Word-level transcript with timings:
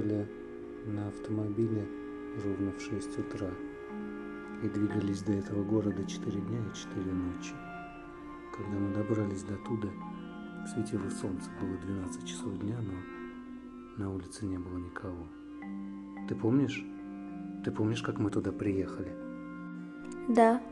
ехали 0.00 0.26
на 0.86 1.08
автомобиле 1.08 1.86
ровно 2.42 2.72
в 2.72 2.80
6 2.80 3.18
утра 3.18 3.50
и 4.62 4.68
двигались 4.68 5.22
до 5.22 5.32
этого 5.32 5.62
города 5.62 6.04
4 6.04 6.40
дня 6.40 6.58
и 6.58 6.76
4 6.76 7.12
ночи. 7.12 7.52
Когда 8.56 8.78
мы 8.78 8.94
добрались 8.94 9.42
до 9.42 9.56
туда, 9.56 9.88
светило 10.66 11.08
солнце, 11.10 11.50
было 11.60 11.76
12 11.78 12.26
часов 12.26 12.58
дня, 12.58 12.76
но 12.80 14.02
на 14.02 14.14
улице 14.14 14.46
не 14.46 14.58
было 14.58 14.78
никого. 14.78 15.26
Ты 16.28 16.34
помнишь? 16.34 16.84
Ты 17.64 17.70
помнишь, 17.70 18.02
как 18.02 18.18
мы 18.18 18.30
туда 18.30 18.52
приехали? 18.52 19.12
Да, 20.28 20.62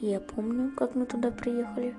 я 0.00 0.20
помню, 0.20 0.72
как 0.76 0.94
мы 0.94 1.06
туда 1.06 1.30
приехали. 1.30 1.94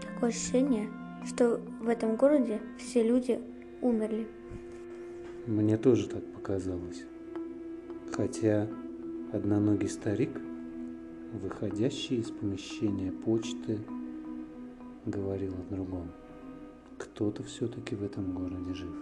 Такое 0.00 0.30
ощущение, 0.30 0.90
что 1.24 1.60
в 1.80 1.88
этом 1.88 2.16
городе 2.16 2.60
все 2.78 3.02
люди 3.02 3.40
умерли. 3.80 4.28
Мне 5.48 5.78
тоже 5.78 6.10
так 6.10 6.22
показалось. 6.34 7.04
Хотя 8.12 8.68
одноногий 9.32 9.88
старик, 9.88 10.38
выходящий 11.42 12.16
из 12.16 12.30
помещения 12.30 13.10
почты, 13.10 13.78
говорил 15.06 15.54
о 15.54 15.74
другом. 15.74 16.10
Кто-то 16.98 17.42
все-таки 17.44 17.94
в 17.94 18.02
этом 18.02 18.34
городе 18.34 18.74
жив. 18.74 18.94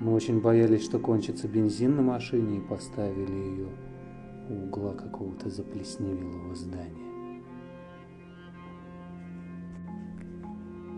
Мы 0.00 0.12
очень 0.12 0.40
боялись, 0.40 0.82
что 0.84 0.98
кончится 0.98 1.46
бензин 1.46 1.94
на 1.94 2.02
машине 2.02 2.58
и 2.58 2.68
поставили 2.68 3.32
ее 3.32 3.68
у 4.48 4.64
угла 4.64 4.94
какого-то 4.94 5.48
заплесневелого 5.48 6.56
здания. 6.56 7.10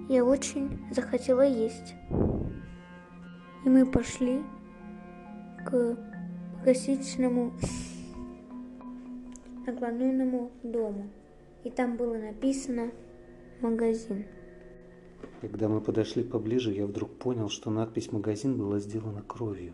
Я 0.09 0.25
очень 0.25 0.79
захотела 0.91 1.47
есть. 1.47 1.95
И 3.65 3.69
мы 3.69 3.87
пошли 3.87 4.43
к 5.65 5.97
гостиничному 6.65 7.53
наклоненному 9.67 10.51
дому. 10.63 11.11
И 11.65 11.71
там 11.71 11.97
было 11.97 12.17
написано 12.17 12.91
«Магазин». 13.61 14.25
Когда 15.41 15.69
мы 15.69 15.81
подошли 15.81 16.25
поближе, 16.25 16.73
я 16.73 16.87
вдруг 16.87 17.11
понял, 17.11 17.49
что 17.49 17.71
надпись 17.71 18.11
«Магазин» 18.11 18.57
была 18.57 18.81
сделана 18.81 19.23
кровью. 19.23 19.73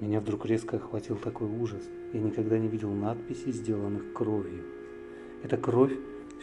Меня 0.00 0.20
вдруг 0.20 0.46
резко 0.46 0.76
охватил 0.76 1.16
такой 1.16 1.46
ужас. 1.46 1.82
Я 2.12 2.20
никогда 2.20 2.58
не 2.58 2.68
видел 2.68 2.90
надписей, 2.90 3.52
сделанных 3.52 4.12
кровью. 4.12 4.64
Эта 5.44 5.56
кровь 5.56 5.92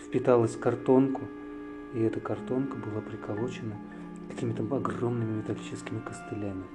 впиталась 0.06 0.56
в 0.56 0.60
картонку, 0.60 1.22
и 1.94 2.00
эта 2.00 2.20
картонка 2.20 2.78
была 2.78 3.02
приколочена 3.02 3.76
какими-то 4.30 4.64
огромными 4.64 5.38
металлическими 5.38 6.00
костылями. 6.00 6.66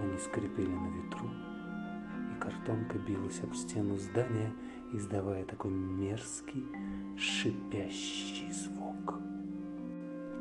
Они 0.00 0.18
скрипели 0.18 0.70
на 0.70 0.88
ветру, 0.88 1.30
и 2.30 2.40
картонка 2.40 2.98
билась 2.98 3.40
об 3.42 3.54
стену 3.54 3.96
здания, 3.96 4.52
издавая 4.92 5.44
такой 5.44 5.70
мерзкий, 5.70 6.66
шипящий 7.16 8.50
звук. 8.52 9.14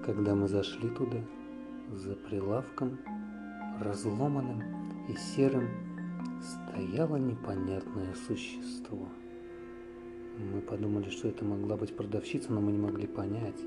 Когда 0.05 0.35
мы 0.35 0.47
зашли 0.47 0.89
туда, 0.89 1.17
за 1.93 2.15
прилавком, 2.15 2.97
разломанным 3.79 4.61
и 5.09 5.15
серым, 5.15 5.67
стояло 6.41 7.17
непонятное 7.17 8.13
существо. 8.27 9.07
Мы 10.37 10.61
подумали, 10.61 11.09
что 11.09 11.27
это 11.27 11.45
могла 11.45 11.77
быть 11.77 11.95
продавщица, 11.95 12.51
но 12.51 12.61
мы 12.61 12.71
не 12.71 12.79
могли 12.79 13.05
понять, 13.05 13.59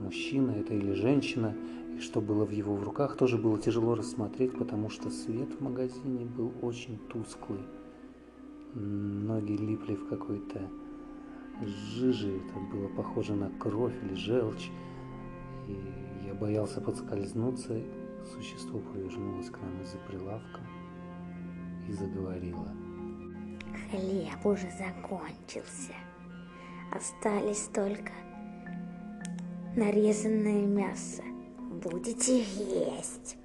мужчина 0.00 0.52
это 0.52 0.74
или 0.74 0.92
женщина, 0.92 1.54
и 1.96 2.00
что 2.00 2.20
было 2.20 2.44
в 2.44 2.50
его 2.50 2.74
в 2.74 2.82
руках, 2.82 3.16
тоже 3.16 3.36
было 3.38 3.58
тяжело 3.58 3.94
рассмотреть, 3.94 4.56
потому 4.56 4.90
что 4.90 5.10
свет 5.10 5.52
в 5.52 5.60
магазине 5.60 6.24
был 6.24 6.52
очень 6.62 6.98
тусклый. 7.08 7.60
Ноги 8.74 9.52
липли 9.52 9.94
в 9.94 10.08
какой-то 10.08 10.60
жиже, 11.64 12.36
это 12.36 12.58
было 12.72 12.88
похоже 12.88 13.34
на 13.34 13.50
кровь 13.50 13.94
или 14.02 14.14
желчь. 14.14 14.70
И 15.68 16.26
я 16.26 16.34
боялся 16.34 16.80
подскользнуться. 16.80 17.80
Существо 18.34 18.78
повернулось 18.78 19.50
к 19.50 19.58
нам 19.60 19.80
из-за 19.82 19.98
прилавка 19.98 20.60
и 21.88 21.92
заговорило. 21.92 22.68
Хлеб 23.90 24.44
уже 24.44 24.68
закончился. 24.78 25.94
Остались 26.92 27.68
только 27.72 28.12
нарезанное 29.76 30.66
мясо. 30.66 31.22
Будете 31.82 32.42
есть. 32.42 33.36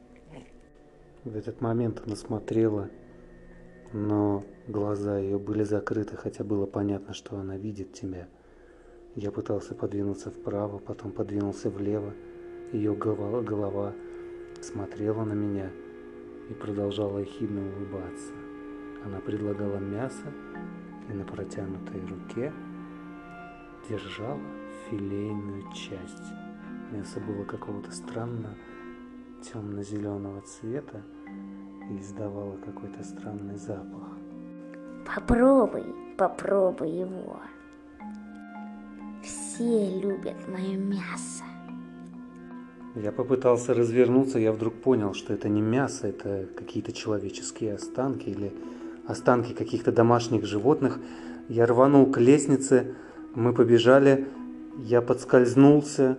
В 1.23 1.35
этот 1.35 1.61
момент 1.61 2.01
она 2.05 2.15
смотрела, 2.15 2.89
но 3.93 4.43
глаза 4.67 5.17
ее 5.17 5.39
были 5.39 5.63
закрыты, 5.63 6.15
хотя 6.17 6.43
было 6.43 6.65
понятно, 6.65 7.13
что 7.13 7.37
она 7.37 7.57
видит 7.57 7.93
тебя. 7.93 8.27
Я 9.15 9.31
пытался 9.31 9.75
подвинуться 9.75 10.29
вправо, 10.29 10.77
потом 10.77 11.11
подвинулся 11.11 11.69
влево. 11.69 12.13
Ее 12.73 12.95
голова, 12.95 13.93
смотрела 14.61 15.23
на 15.23 15.33
меня 15.33 15.71
и 16.49 16.53
продолжала 16.53 17.19
ехидно 17.19 17.61
улыбаться. 17.61 18.33
Она 19.05 19.19
предлагала 19.19 19.77
мясо 19.77 20.33
и 21.09 21.13
на 21.13 21.23
протянутой 21.23 22.01
руке 22.01 22.51
держала 23.87 24.39
филейную 24.89 25.63
часть. 25.73 26.33
Мясо 26.91 27.19
было 27.19 27.43
какого-то 27.43 27.91
странно 27.91 28.55
темно-зеленого 29.41 30.41
цвета 30.41 31.01
и 31.89 31.99
издавало 31.99 32.57
какой-то 32.57 33.03
странный 33.03 33.57
запах. 33.57 34.17
Попробуй, 35.05 35.83
попробуй 36.17 36.89
его. 36.89 37.39
Все 39.21 39.99
любят 39.99 40.47
мое 40.47 40.77
мясо. 40.77 41.43
Я 42.95 43.11
попытался 43.11 43.73
развернуться, 43.73 44.39
я 44.39 44.51
вдруг 44.51 44.75
понял, 44.75 45.13
что 45.13 45.33
это 45.33 45.49
не 45.49 45.61
мясо, 45.61 46.07
это 46.07 46.47
какие-то 46.55 46.93
человеческие 46.93 47.73
останки 47.73 48.29
или 48.29 48.53
останки 49.05 49.53
каких-то 49.53 49.91
домашних 49.91 50.45
животных. 50.45 50.99
Я 51.49 51.65
рванул 51.65 52.09
к 52.11 52.17
лестнице, 52.17 52.95
мы 53.35 53.53
побежали, 53.53 54.27
я 54.77 55.01
подскользнулся 55.01 56.17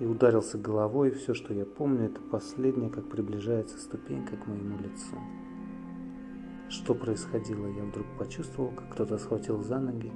и 0.00 0.06
ударился 0.06 0.58
головой. 0.58 1.10
Все, 1.12 1.34
что 1.34 1.54
я 1.54 1.64
помню, 1.64 2.06
это 2.06 2.20
последнее, 2.20 2.90
как 2.90 3.08
приближается 3.08 3.78
ступенька 3.78 4.36
к 4.36 4.46
моему 4.46 4.78
лицу. 4.78 5.16
Что 6.68 6.94
происходило, 6.94 7.66
я 7.66 7.84
вдруг 7.84 8.06
почувствовал, 8.18 8.70
как 8.70 8.90
кто-то 8.92 9.18
схватил 9.18 9.62
за 9.62 9.78
ноги 9.78 10.10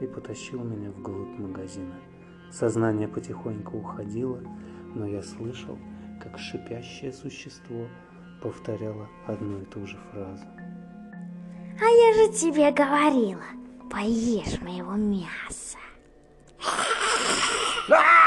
и 0.00 0.06
потащил 0.06 0.62
меня 0.62 0.90
вглубь 0.90 1.38
магазина. 1.38 1.94
Сознание 2.50 3.08
потихоньку 3.08 3.78
уходило, 3.78 4.40
но 4.94 5.06
я 5.06 5.22
слышал, 5.22 5.78
как 6.20 6.38
шипящее 6.38 7.12
существо 7.12 7.86
повторяло 8.42 9.08
одну 9.26 9.62
и 9.62 9.64
ту 9.64 9.86
же 9.86 9.96
фразу. 10.10 10.44
А 11.80 11.84
я 11.84 12.14
же 12.14 12.32
тебе 12.32 12.70
говорила, 12.72 13.42
поешь 13.90 14.60
моего 14.60 14.92
мяса. 14.92 15.78
Ah! 17.94 18.21